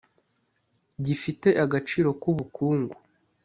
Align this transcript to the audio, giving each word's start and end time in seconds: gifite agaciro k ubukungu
gifite 1.05 1.49
agaciro 1.63 2.09
k 2.21 2.23
ubukungu 2.31 2.95